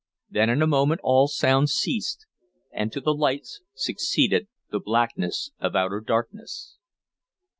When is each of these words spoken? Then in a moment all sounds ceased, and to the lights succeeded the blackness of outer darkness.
Then 0.31 0.49
in 0.49 0.63
a 0.63 0.65
moment 0.65 0.99
all 1.03 1.27
sounds 1.27 1.73
ceased, 1.73 2.25
and 2.71 2.91
to 2.91 2.99
the 2.99 3.13
lights 3.13 3.61
succeeded 3.75 4.47
the 4.71 4.79
blackness 4.79 5.51
of 5.59 5.75
outer 5.75 5.99
darkness. 6.01 6.79